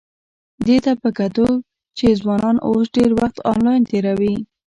[0.67, 1.47] دې ته په کتو
[1.97, 4.35] چې ځوانان اوس ډېر وخت انلاین تېروي،